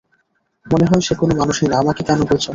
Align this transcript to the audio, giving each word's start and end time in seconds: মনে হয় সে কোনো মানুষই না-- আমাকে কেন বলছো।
মনে 0.65 0.85
হয় 0.85 1.01
সে 1.01 1.13
কোনো 1.15 1.33
মানুষই 1.35 1.67
না-- 1.67 1.81
আমাকে 1.81 2.01
কেন 2.03 2.19
বলছো। 2.25 2.49